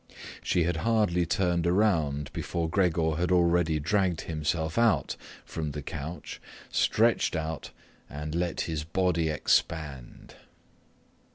She 0.41 0.63
had 0.63 0.77
hardly 0.77 1.27
turned 1.27 1.67
around 1.67 2.33
before 2.33 2.67
Gregor 2.67 3.17
had 3.17 3.31
already 3.31 3.79
dragged 3.79 4.21
himself 4.21 4.75
out 4.79 5.15
from 5.45 5.73
the 5.73 5.83
couch, 5.83 6.41
stretched 6.71 7.35
out, 7.35 7.69
and 8.09 8.33
let 8.33 8.61
his 8.61 8.83
body 8.83 9.29
expand. 9.29 10.33